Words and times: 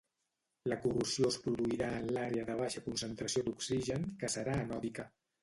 La 0.71 0.77
corrosió 0.85 1.29
es 1.33 1.37
produirà 1.43 1.89
en 1.97 2.07
l'àrea 2.15 2.47
de 2.49 2.57
baixa 2.63 2.83
concentració 2.87 3.45
d'oxigen 3.51 4.09
que 4.25 4.33
serà 4.39 4.59
anòdica. 4.65 5.09